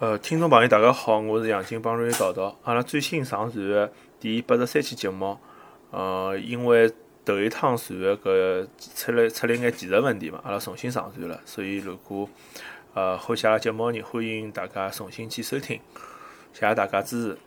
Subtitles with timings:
[0.00, 2.58] 呃，听众朋友，大家好，我是杨金帮瑞导导。
[2.64, 5.38] 阿拉最新上传的第八十三期节目，
[5.92, 6.92] 呃，因为
[7.24, 8.66] 头一趟传的搿
[8.96, 11.40] 出了出了眼技术问题嘛，阿拉重新上传了。
[11.44, 12.28] 所以如果
[12.94, 15.80] 呃欢喜阿拉节目呢人，欢迎大家重新去收听，
[16.52, 17.38] 谢谢大家支持。